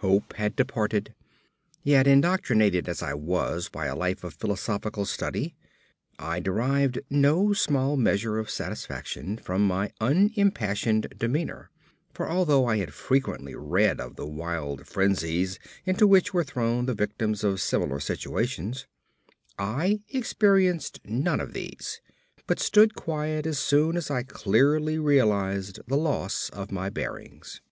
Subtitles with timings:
[0.00, 1.14] Hope had departed.
[1.82, 5.54] Yet, indoctrinated as I was by a life of philosophical study,
[6.18, 11.70] I derived no small measure of satisfaction from my unimpassioned demeanour;
[12.12, 16.92] for although I had frequently read of the wild frenzies into which were thrown the
[16.92, 18.86] victims of similar situations,
[19.58, 22.02] I experienced none of these,
[22.46, 27.62] but stood quiet as soon as I clearly realised the loss of my bearings.